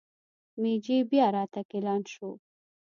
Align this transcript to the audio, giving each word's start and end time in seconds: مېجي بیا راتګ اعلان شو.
مېجي 0.61 0.97
بیا 1.09 1.25
راتګ 1.35 1.67
اعلان 1.73 2.01
شو. 2.13 2.29